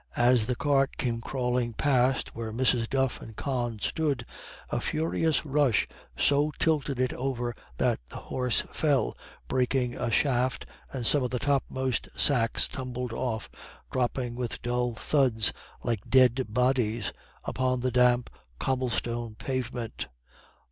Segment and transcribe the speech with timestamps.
[0.17, 2.89] As the cart came crawling past where Mrs.
[2.89, 4.25] Duff and Con stood,
[4.71, 5.85] a furious rush
[6.17, 9.15] so tilted it over that the horse fell,
[9.47, 13.47] breaking a shaft, and some of the topmost sacks tumbled off,
[13.91, 15.53] dropping with dull thuds,
[15.83, 17.13] like dead bodies,
[17.43, 20.07] upon the damp cobblestone pavement.